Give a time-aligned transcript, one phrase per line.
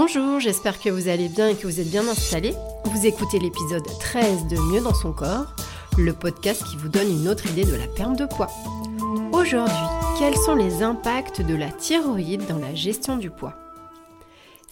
[0.00, 2.54] Bonjour, j'espère que vous allez bien et que vous êtes bien installés.
[2.84, 5.56] Vous écoutez l'épisode 13 de Mieux dans son corps,
[5.98, 8.48] le podcast qui vous donne une autre idée de la perte de poids.
[9.32, 9.74] Aujourd'hui,
[10.16, 13.56] quels sont les impacts de la thyroïde dans la gestion du poids?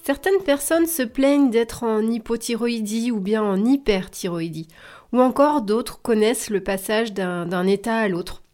[0.05, 4.69] Certaines personnes se plaignent d'être en hypothyroïdie ou bien en hyperthyroïdie,
[5.13, 8.45] ou encore d'autres connaissent le passage d'un état à l'autre.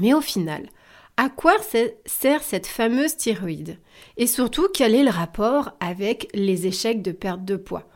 [0.00, 0.68] Mais au final,
[1.16, 1.54] à quoi
[2.06, 3.78] sert cette fameuse thyroïde?
[4.16, 7.88] Et surtout, quel est le rapport avec les échecs de perte de poids?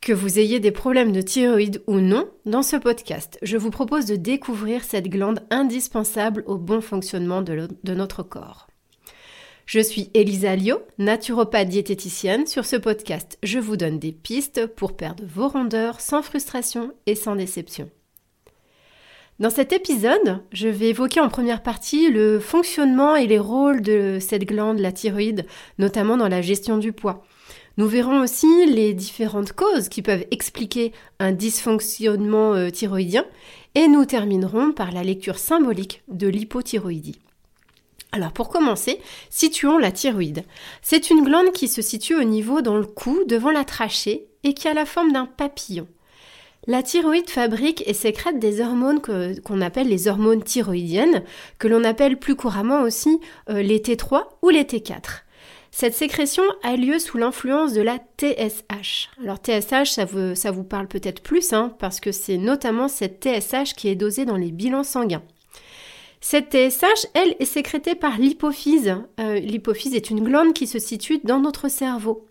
[0.00, 4.06] Que vous ayez des problèmes de thyroïde ou non, dans ce podcast, je vous propose
[4.06, 8.68] de découvrir cette glande indispensable au bon fonctionnement de, notre corps.
[9.66, 12.46] Je suis Elisa Lio, naturopathe diététicienne.
[12.46, 17.14] Sur ce podcast, je vous donne des pistes pour perdre vos rondeurs sans frustration et
[17.14, 17.88] sans déception.
[19.42, 24.18] Dans cet épisode, je vais évoquer en première partie le fonctionnement et les rôles de
[24.20, 25.46] cette glande, la thyroïde,
[25.80, 27.24] notamment dans la gestion du poids.
[27.76, 33.26] Nous verrons aussi les différentes causes qui peuvent expliquer un dysfonctionnement euh, thyroïdien
[33.74, 37.18] et nous terminerons par la lecture symbolique de l'hypothyroïdie.
[38.12, 40.44] Alors pour commencer, situons la thyroïde.
[40.82, 44.54] C'est une glande qui se situe au niveau dans le cou, devant la trachée, et
[44.54, 45.88] qui a la forme d'un papillon.
[46.68, 51.24] La thyroïde fabrique et sécrète des hormones qu'on appelle les hormones thyroïdiennes,
[51.58, 53.18] que l'on appelle plus couramment aussi
[53.50, 55.24] euh, les T3 ou les T4.
[55.72, 59.10] Cette sécrétion a lieu sous l'influence de la TSH.
[59.20, 60.04] Alors TSH, ça
[60.52, 64.36] vous, parle peut-être plus, hein, parce que c'est notamment cette TSH qui est dosée dans
[64.36, 65.22] les bilans sanguins.
[66.20, 68.94] Cette TSH, elle, est sécrétée par l'hypophyse.
[69.18, 72.28] Euh, l'hypophyse est une glande qui se situe dans notre cerveau.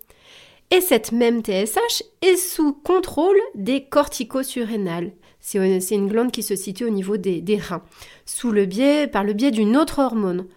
[0.72, 5.12] Et cette même TSH est sous contrôle des corticosurrénales.
[5.42, 7.84] C'est une glande qui se situe au niveau des, reins,
[8.26, 10.48] sous le biais, par le biais d'une autre hormone.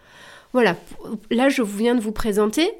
[0.52, 0.76] Voilà,
[1.30, 2.70] là je viens de vous présenter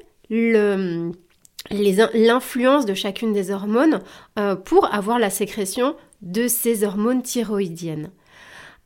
[1.71, 3.99] l'influence de chacune des hormones
[4.39, 8.11] euh, pour avoir la sécrétion de ces hormones thyroïdiennes.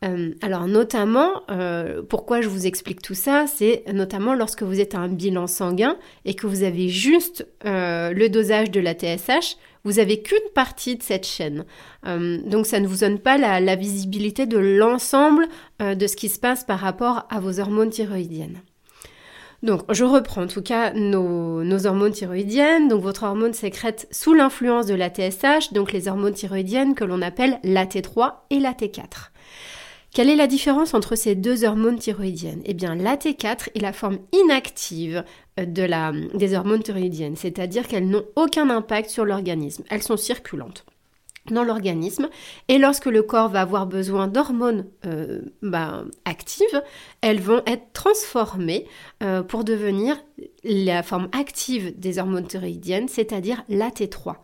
[0.05, 4.95] Euh, alors notamment, euh, pourquoi je vous explique tout ça, c'est notamment lorsque vous êtes
[4.95, 9.57] à un bilan sanguin et que vous avez juste euh, le dosage de la TSH,
[9.83, 11.65] vous avez qu'une partie de cette chaîne.
[12.05, 15.47] donc ça ne vous donne pas la, visibilité de l'ensemble
[15.79, 18.59] de ce qui se passe par rapport à vos hormones thyroïdiennes.
[19.63, 22.89] Donc, je reprends en tout cas nos, nos, hormones thyroïdiennes.
[22.89, 27.21] Donc, votre hormone sécrète sous l'influence de la TSH, donc les hormones thyroïdiennes que l'on
[27.21, 29.31] appelle la T3 et la T4.
[30.13, 32.61] Quelle est la différence entre ces deux hormones thyroïdiennes?
[32.65, 35.23] Eh bien, la T4 est la forme inactive
[35.59, 40.17] euh, de la, des hormones thyroïdiennes, c'est-à-dire qu'elles n'ont aucun impact sur l'organisme, elles sont
[40.17, 40.85] circulantes
[41.51, 42.29] dans l'organisme
[42.67, 46.83] et lorsque le corps va avoir besoin d'hormones euh, bah, actives,
[47.21, 48.85] elles vont être transformées
[49.23, 50.17] euh, pour devenir
[50.63, 54.35] la forme active des hormones thyroïdiennes, c'est-à-dire la T3.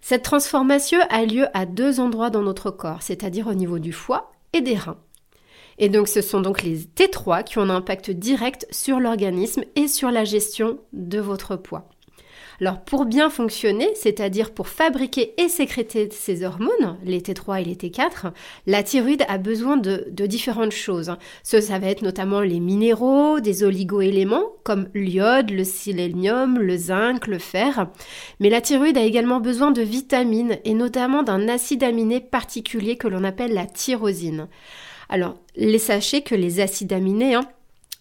[0.00, 4.33] Cette transformation a lieu à deux endroits dans notre corps, c'est-à-dire au niveau du foie
[4.54, 4.98] et des reins.
[5.78, 9.88] Et donc ce sont donc les T3 qui ont un impact direct sur l'organisme et
[9.88, 11.88] sur la gestion de votre poids.
[12.60, 17.74] Alors pour bien fonctionner, c'est-à-dire pour fabriquer et sécréter ces hormones, les T3 et les
[17.74, 18.32] T4,
[18.66, 21.14] la thyroïde a besoin de, différentes choses.
[21.42, 27.26] Ce, ça va être notamment les minéraux, des oligoéléments comme l'iode, le sélénium, le zinc,
[27.26, 27.88] le fer.
[28.40, 33.08] Mais la thyroïde a également besoin de vitamines et notamment d'un acide aminé particulier que
[33.08, 34.48] l'on appelle la tyrosine.
[35.08, 37.46] Alors, les sachez que les acides aminés, hein,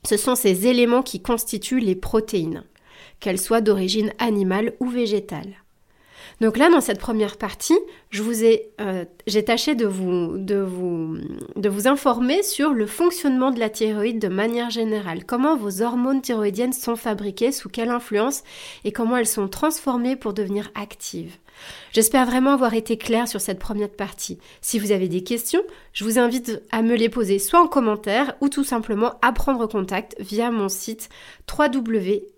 [0.06, 2.64] ce sont ces éléments qui constituent les protéines
[3.24, 5.56] qu'elle soit d'origine animale ou végétale.
[6.42, 7.78] Donc là, dans cette première partie,
[8.10, 8.22] je
[8.82, 15.26] euh, j'ai tâché de vous informer sur le fonctionnement de la thyroïde de manière générale,
[15.26, 18.44] comment vos hormones thyroïdiennes sont fabriquées, sous quelle influence
[18.84, 21.38] et comment elles sont transformées pour devenir actives.
[21.94, 24.38] J'espère vraiment avoir été claire sur cette première partie.
[24.60, 25.62] Si vous avez des questions,
[25.94, 29.66] je vous invite à me les poser soit en commentaire ou tout simplement à prendre
[29.68, 31.08] contact via mon site
[31.48, 32.33] www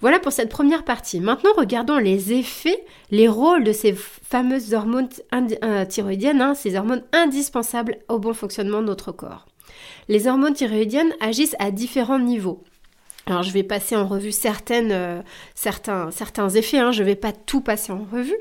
[0.00, 1.20] Voilà pour cette première partie.
[1.20, 5.10] Maintenant, regardons les effets, les rôles de ces fameuses hormones
[5.62, 9.46] euh, thyroïdiennes, hein, ces hormones indispensables au bon fonctionnement de notre corps.
[10.08, 12.64] Les hormones thyroïdiennes agissent à différents niveaux.
[13.26, 14.32] Alors je vais passer en revue
[14.70, 15.22] euh,
[15.54, 18.36] certains, effets, hein, je ne vais pas tout passer en revue,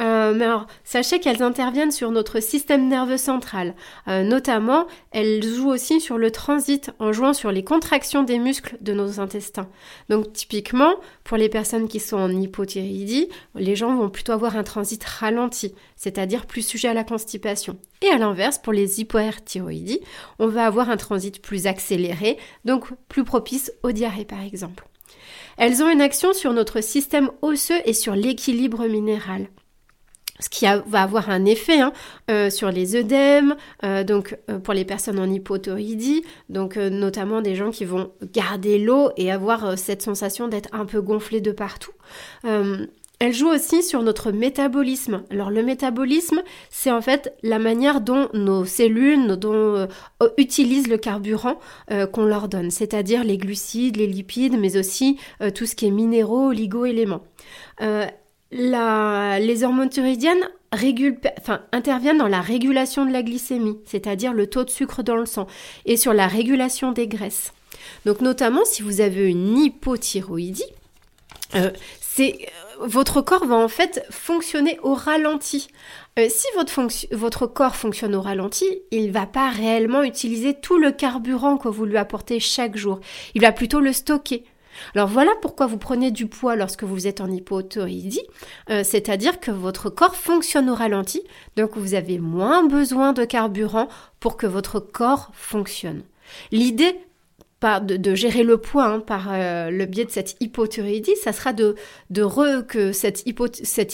[0.00, 0.46] euh, mais
[0.82, 3.74] sachez qu'elles interviennent sur notre système nerveux central.
[4.08, 8.76] Euh, notamment, elles jouent aussi sur le transit en jouant sur les contractions des muscles
[8.80, 9.68] de nos intestins.
[10.08, 14.64] Donc typiquement, pour les personnes qui sont en hypothyroïdie, les gens vont plutôt avoir un
[14.64, 17.78] transit ralenti, c'est-à-dire plus sujet à la constipation.
[18.02, 20.00] Et à l'inverse, pour les hyperthyroïdies,
[20.38, 24.86] on va avoir un transit plus accéléré, donc plus propice aux diarrhées par exemple.
[25.56, 29.48] Elles ont une action sur notre système osseux et sur l'équilibre minéral
[30.40, 31.92] ce qui va avoir un effet hein,
[32.30, 33.54] euh, sur les œdèmes,
[33.84, 38.78] euh, donc euh, pour les personnes en hypothyroïdie, donc notamment des gens qui vont garder
[38.78, 41.92] l'eau et avoir cette sensation d'être un peu gonflé de partout.
[43.24, 45.22] Elle joue aussi sur notre métabolisme.
[45.30, 49.88] Alors le métabolisme, c'est en fait la manière dont nos cellules dont,
[50.36, 51.58] utilisent le carburant
[52.12, 55.18] qu'on leur donne, c'est-à-dire les glucides, les lipides, mais aussi
[55.54, 57.22] tout ce qui est minéraux, oligo-éléments
[58.54, 60.48] les hormones thyroïdiennes
[61.72, 65.46] interviennent dans la régulation de la glycémie, c'est-à-dire le taux de sucre dans le sang,
[65.86, 67.52] et sur la régulation des graisses.
[68.04, 70.64] Donc notamment si vous avez une hypothyroïdie,
[71.54, 71.70] euh,
[72.00, 75.68] c'est euh, votre corps va en fait fonctionner au ralenti.
[76.18, 80.78] Euh, si votre, votre, corps fonctionne au ralenti, il ne va pas réellement utiliser tout
[80.78, 83.00] le carburant que vous lui apportez chaque jour.
[83.34, 84.44] Il va plutôt le stocker.
[84.94, 88.22] Alors voilà pourquoi vous prenez du poids lorsque vous êtes en hypothyroïdie,
[88.70, 91.22] euh, c'est-à-dire que votre corps fonctionne au ralenti,
[91.56, 93.88] donc vous avez moins besoin de carburant
[94.20, 96.02] pour que votre corps fonctionne.
[96.50, 96.98] L'idée
[97.80, 101.74] de, gérer le poids hein, par euh, le biais de cette hypothyroïdie, ça sera de,
[102.10, 102.22] de
[102.62, 103.88] que cette, hypo, cette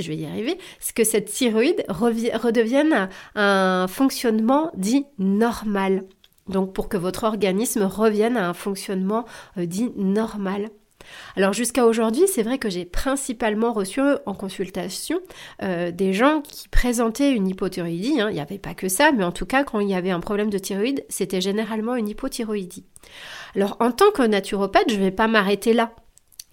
[0.00, 0.58] je vais y arriver,
[0.94, 6.04] que cette thyroïde redevienne un fonctionnement dit normal.
[6.48, 9.24] Donc pour que votre organisme revienne à un fonctionnement
[9.58, 10.70] euh, dit normal.
[11.36, 15.20] Alors jusqu'à aujourd'hui, c'est vrai que j'ai principalement reçu en consultation
[15.62, 18.20] euh, des gens qui présentaient une hypothyroïdie.
[18.20, 18.30] Hein.
[18.30, 20.20] Il n'y avait pas que ça, mais en tout cas, quand il y avait un
[20.20, 22.84] problème de thyroïde, c'était généralement une hypothyroïdie.
[23.54, 25.92] Alors en tant que naturopathe, je ne vais pas m'arrêter là.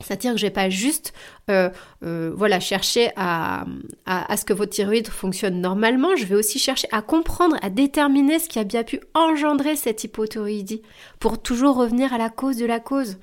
[0.01, 1.13] C'est-à-dire que je vais pas juste
[1.49, 1.69] euh,
[2.03, 3.65] euh, voilà, chercher à,
[4.05, 8.39] à, ce que votre thyroïde fonctionne normalement, je vais aussi chercher à comprendre, à déterminer
[8.39, 10.81] ce qui a bien pu engendrer cette hypothyroïdie,
[11.19, 13.17] pour toujours revenir à la cause de la cause.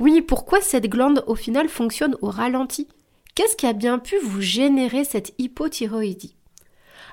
[0.00, 2.88] Oui, pourquoi cette glande au final fonctionne au ralenti?
[3.36, 6.36] Qu'est-ce qui a bien pu vous générer cette hypothyroïdie?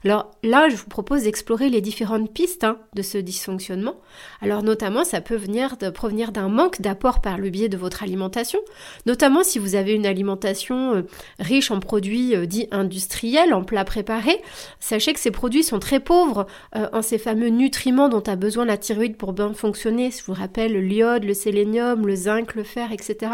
[0.03, 3.95] Alors là, je vous propose d'explorer les différentes pistes hein, de ce dysfonctionnement.
[4.41, 8.59] Alors notamment, ça peut venir provenir d'un manque d'apport par le biais de votre alimentation,
[9.05, 11.01] notamment si vous avez une alimentation euh,
[11.39, 14.41] riche en produits euh, dits industriels, en plats préparés.
[14.79, 18.65] Sachez que ces produits sont très pauvres euh, en ces fameux nutriments dont a besoin
[18.65, 20.11] la thyroïde pour bien fonctionner.
[20.11, 23.31] Je vous rappelle le l'iode, le sélénium, le zinc, le fer, etc.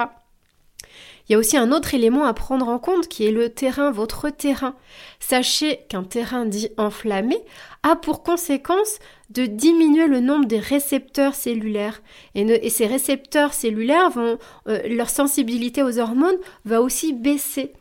[1.29, 3.91] Il y a aussi un autre élément à prendre en compte qui est le terrain,
[3.91, 4.73] votre terrain.
[5.19, 7.37] Sachez qu'un terrain dit enflammé
[7.83, 8.97] a pour conséquence
[9.29, 12.01] de diminuer le nombre des récepteurs cellulaires.
[12.33, 17.73] Et, ces récepteurs cellulaires vont, euh, leur sensibilité aux hormones va aussi baisser.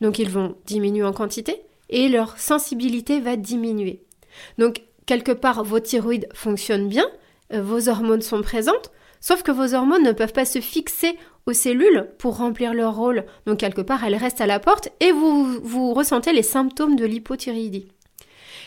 [0.00, 1.60] Donc ils vont diminuer en quantité
[1.90, 4.00] et leur sensibilité va diminuer.
[4.56, 7.06] Donc quelque part, vos thyroïdes fonctionnent bien,
[7.52, 8.90] euh, vos hormones sont présentes,
[9.20, 13.24] sauf que vos hormones ne peuvent pas se fixer aux cellules pour remplir leur rôle.
[13.46, 17.04] Donc quelque part, elles restent à la porte et vous, vous ressentez les symptômes de
[17.04, 17.88] l'hypothyroïdie.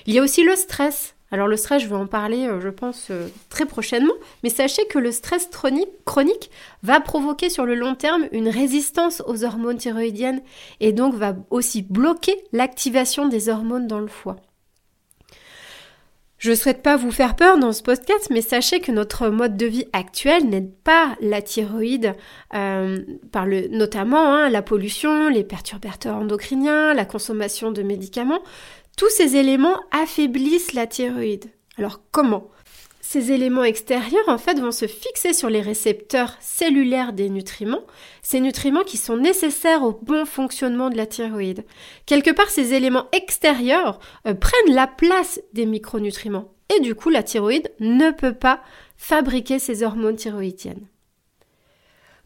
[0.06, 1.16] Il y a aussi le stress.
[1.30, 4.14] Alors le stress, je vais en parler, euh, je pense, euh, très prochainement,
[4.44, 5.50] mais sachez que le stress
[6.06, 6.50] chronique
[6.84, 10.42] va provoquer sur le long terme une résistance aux hormones thyroïdiennes
[10.80, 14.38] et donc va aussi bloquer l'activation des hormones dans le foie.
[16.38, 19.66] Je souhaite pas vous faire peur dans ce podcast, mais sachez que notre mode de
[19.66, 22.14] vie actuel n'aide pas la thyroïde,
[22.54, 23.00] euh,
[23.32, 28.44] par le, notamment hein, la pollution, les perturbateurs endocriniens, la consommation de médicaments.
[28.98, 31.46] Tous ces éléments affaiblissent la thyroïde.
[31.78, 32.52] Alors comment?
[33.10, 37.86] Ces éléments extérieurs, en fait, vont se fixer sur les récepteurs cellulaires des nutriments,
[38.22, 41.64] ces nutriments qui sont nécessaires au bon fonctionnement de la thyroïde.
[42.06, 46.52] Quelque part, ces éléments extérieurs euh, prennent la place des micronutriments.
[46.76, 48.60] Et du coup, la thyroïde ne peut pas
[48.98, 50.86] fabriquer ces hormones thyroïdiennes.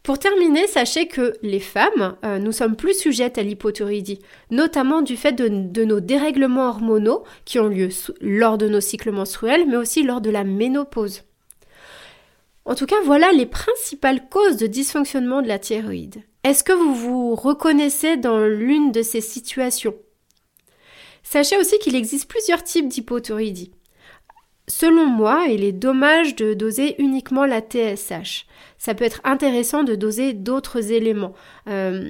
[0.03, 5.15] Pour terminer, sachez que les femmes, euh, nous sommes plus sujettes à l'hypothyroïdie, notamment du
[5.15, 7.89] fait de, nos dérèglements hormonaux qui ont lieu
[8.19, 11.21] lors de nos cycles menstruels, mais aussi lors de la ménopause.
[12.65, 16.23] En tout cas, voilà les principales causes de dysfonctionnement de la thyroïde.
[16.43, 19.95] Est-ce que vous vous reconnaissez dans l'une de ces situations?
[21.21, 23.71] Sachez aussi qu'il existe plusieurs types d'hypothyroïdie.
[24.71, 28.45] Selon moi, il est dommage de doser uniquement la TSH.
[28.77, 31.33] Ça peut être intéressant de doser d'autres éléments.
[31.67, 32.09] Euh,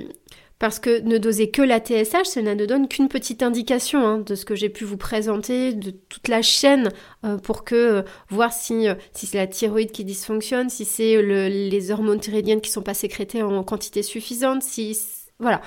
[0.60, 4.36] parce que ne doser que la TSH, ça ne donne qu'une petite indication hein, de
[4.36, 6.90] ce que j'ai pu vous présenter, de toute la chaîne,
[7.26, 12.20] euh, pour que euh, voir si, c'est la thyroïde qui dysfonctionne, si c'est les hormones
[12.20, 14.96] thyroïdiennes qui sont pas sécrétées en quantité suffisante, si
[15.40, 15.62] voilà.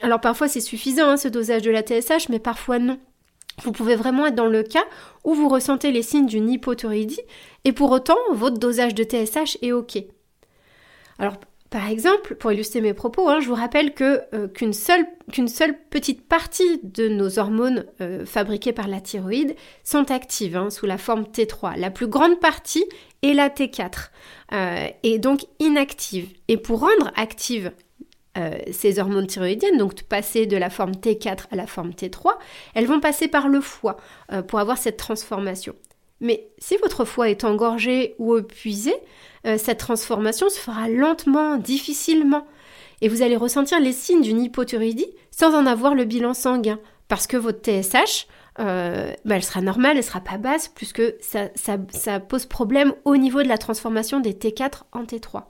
[0.00, 2.98] alors parfois c'est suffisant hein, ce dosage de la TSH, mais parfois non.
[3.62, 4.84] Vous pouvez vraiment être dans le cas
[5.24, 7.20] où vous ressentez les signes d'une hypothyroïdie
[7.64, 9.98] et pour autant votre dosage de TSH est OK.
[11.18, 11.34] Alors
[11.68, 15.76] Par exemple, pour illustrer mes propos, hein, je vous rappelle euh, qu'une seule, qu'une seule
[15.90, 20.98] petite partie de nos hormones euh, fabriquées par la thyroïde sont actives hein, sous la
[20.98, 21.78] forme T3.
[21.78, 22.84] La plus grande partie
[23.22, 24.10] est la T4
[24.52, 26.28] euh, et donc inactive.
[26.48, 27.70] Et pour rendre active
[28.70, 32.34] ces hormones thyroïdiennes, donc passer de la forme T4 à la forme T3,
[32.74, 33.96] elles vont passer par le foie
[34.46, 35.74] pour avoir cette transformation.
[36.20, 38.94] Mais si votre foie est engorgé ou épuisé,
[39.46, 42.46] euh, cette transformation se fera lentement, difficilement.
[43.00, 46.78] Et vous allez ressentir les signes d'une hypothyroïdie sans en avoir le bilan sanguin.
[47.08, 48.26] Parce que votre TSH,
[48.58, 53.42] euh, bah, elle sera normale, elle sera pas basse, puisque ça, pose problème au niveau
[53.42, 55.44] de la transformation des T4 en T3.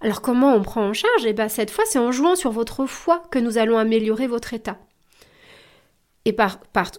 [0.00, 1.24] Alors comment on prend en charge?
[1.26, 4.54] Eh bien cette fois, c'est en jouant sur votre foie que nous allons améliorer votre
[4.54, 4.78] état.
[6.26, 6.58] Et par,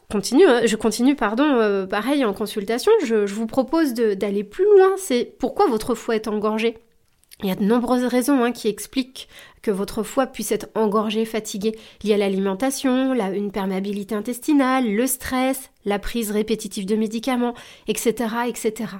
[0.09, 4.91] continue, hein, je continue, pardon, euh, pareil en consultation, je, vous propose d'aller plus loin.
[4.95, 6.77] C'est pourquoi votre foie est engorgé.
[7.43, 9.27] Il y a de nombreuses raisons hein, qui expliquent
[9.61, 11.77] que votre foie puisse être engorgé, fatigué.
[12.05, 17.53] Y a l'alimentation, une perméabilité intestinale, le stress, la prise répétitive de médicaments,
[17.89, 18.93] etc., etc.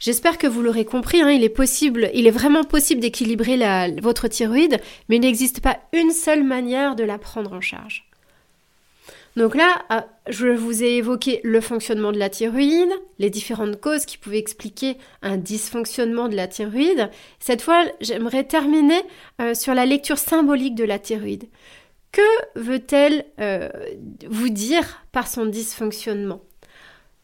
[0.00, 3.58] J'espère que vous l'aurez compris, hein, il est possible, il est vraiment possible d'équilibrer
[4.00, 8.06] votre thyroïde, mais il n'existe pas une seule manière de la prendre en charge.
[9.36, 14.06] Donc là, ah, je vous ai évoqué le fonctionnement de la thyroïde, les différentes causes
[14.06, 17.10] qui pouvaient expliquer un dysfonctionnement de la thyroïde.
[17.38, 19.00] Cette fois, j'aimerais terminer
[19.40, 21.48] euh, sur la lecture symbolique de la thyroïde.
[22.10, 22.22] Que
[22.56, 23.68] veut-elle euh,
[24.28, 26.40] vous dire par son dysfonctionnement?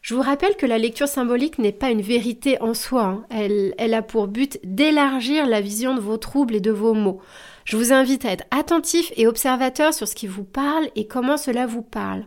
[0.07, 3.03] Je vous rappelle que la lecture symbolique n'est pas une vérité en soi.
[3.03, 3.25] Hein.
[3.29, 7.19] Elle, elle a pour but d'élargir la vision de vos troubles et de vos maux.
[7.65, 11.35] Je vous invite à être attentif et observateur sur ce qui vous parle et comment
[11.35, 12.25] cela vous parle.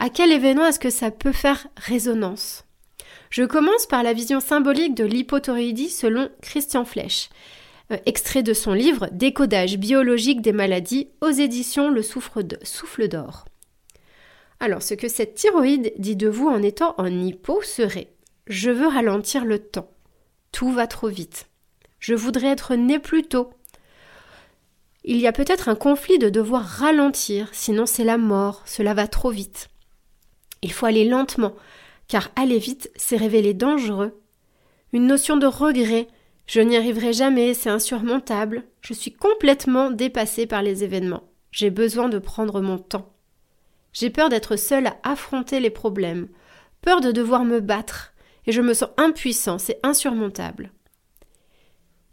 [0.00, 2.64] À quel événement est-ce que ça peut faire résonance?
[3.30, 7.30] Je commence par la vision symbolique de l'hypothyroïdie selon Christian Flech,
[7.92, 13.44] euh, extrait de son livre Décodage biologique des maladies aux éditions Le Souffle d'Or.
[14.60, 18.12] Alors, ce que cette thyroïde dit de vous en étant en hypo serait
[18.46, 19.90] Je veux ralentir le temps.
[20.52, 21.48] Tout va trop vite.
[21.98, 23.50] Je voudrais être né plus tôt.
[25.02, 29.08] Il y a peut-être un conflit de devoir ralentir, sinon c'est la mort, cela va
[29.08, 29.68] trop vite.
[30.60, 31.54] Il faut aller lentement,
[32.06, 34.20] car aller vite, c'est révéler dangereux.
[34.92, 36.08] Une notion de regret,
[36.46, 42.10] je n'y arriverai jamais, c'est insurmontable, je suis complètement dépassé par les événements, j'ai besoin
[42.10, 43.10] de prendre mon temps.
[43.92, 46.28] J'ai peur d'être seul à affronter les problèmes,
[46.82, 48.12] peur de devoir me battre,
[48.46, 50.70] et je me sens impuissant, c'est insurmontable.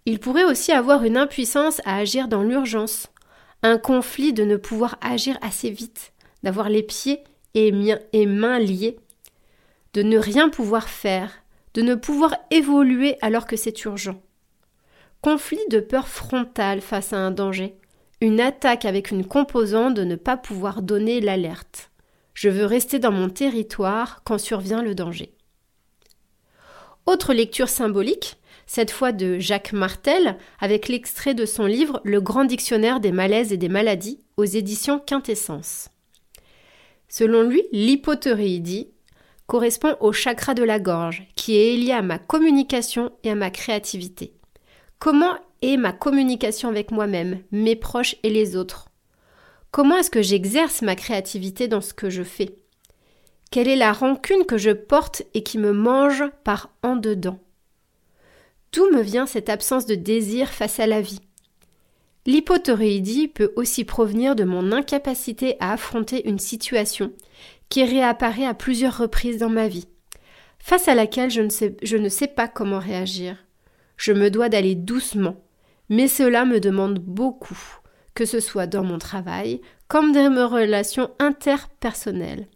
[0.06, 3.08] Il pourrait aussi avoir une impuissance à agir dans l'urgence,
[3.64, 7.72] un conflit de ne pouvoir agir assez vite, d'avoir les pieds et,
[8.26, 8.98] mains liés,
[9.94, 11.32] de ne rien pouvoir faire,
[11.74, 14.22] de ne pouvoir évoluer alors que c'est urgent.
[15.22, 17.76] Conflit de peur frontale face à un danger,
[18.22, 21.92] une attaque avec une composante de ne pas pouvoir donner l'alerte.
[22.34, 25.34] Je veux rester dans mon territoire quand survient le danger.
[27.06, 32.44] Autre lecture symbolique, cette fois de Jacques Martel, avec l'extrait de son livre Le grand
[32.44, 35.90] dictionnaire des malaises et des maladies aux éditions Quintessence.
[37.08, 38.90] Selon lui, l'hypothyroïdie
[39.46, 43.50] correspond au chakra de la gorge, qui est lié à ma communication et à ma
[43.50, 44.34] créativité.
[45.00, 48.90] Comment est ma communication avec moi-même, mes proches et les autres.
[49.72, 52.56] Comment est-ce que j'exerce ma créativité dans ce que je fais?
[53.52, 57.40] Quelle est la rancune que je porte et qui me mange par en dedans?
[58.74, 61.22] D'où me vient cette absence de désir face à la vie?
[62.26, 67.14] L'hypothyroïdie peut aussi provenir de mon incapacité à affronter une situation
[67.70, 69.88] qui réapparaît à plusieurs reprises dans ma vie,
[70.60, 73.46] face à laquelle je ne sais pas comment réagir.
[73.96, 75.42] Je me dois d'aller doucement,
[75.90, 77.58] mais cela me demande beaucoup,
[78.14, 82.48] que ce soit dans mon travail comme dans mes relations interpersonnelles.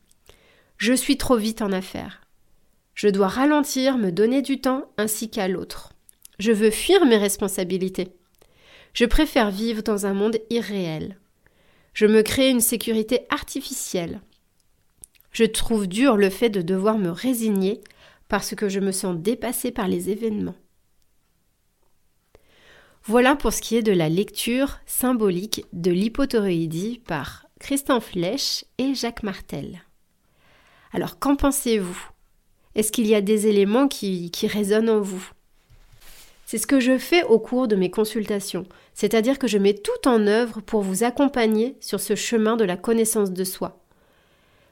[0.77, 2.21] Je suis trop vite en affaires.
[2.93, 5.93] Je dois ralentir, me donner du temps ainsi qu'à l'autre.
[6.39, 8.09] Je veux fuir mes responsabilités.
[8.93, 11.17] Je préfère vivre dans un monde irréel.
[11.93, 14.21] Je me crée une sécurité artificielle.
[15.31, 17.81] Je trouve dur le fait de devoir me résigner
[18.27, 20.55] parce que je me sens dépassée par les événements.
[23.05, 28.93] Voilà pour ce qui est de la lecture symbolique de l'hypothyroïdie par Christian Flech et
[28.93, 29.81] Jacques Martel.
[30.93, 32.09] Alors qu'en pensez-vous?
[32.75, 35.31] Est-ce qu'il y a des éléments qui, qui résonnent en vous?
[36.45, 40.07] C'est ce que je fais au cours de mes consultations, c'est-à-dire que je mets tout
[40.07, 43.83] en œuvre pour vous accompagner sur ce chemin de la connaissance de soi.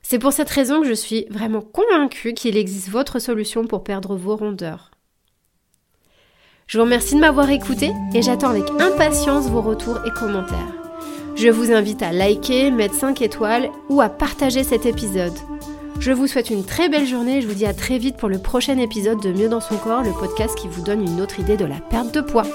[0.03, 4.15] C'est pour cette raison que je suis vraiment convaincue qu'il existe votre solution pour perdre
[4.15, 4.91] vos rondeurs.
[6.69, 10.71] Je vous remercie de m'avoir écouté et j'attends avec impatience vos retours et commentaires.
[11.35, 15.33] Je vous invite à liker, mettre 5 étoiles ou à partager cet épisode.
[15.99, 18.29] Je vous souhaite une très belle journée et je vous dis à très vite pour
[18.29, 21.39] le prochain épisode de Mieux dans son corps, le podcast qui vous donne une autre
[21.39, 22.45] idée de la perte de poids.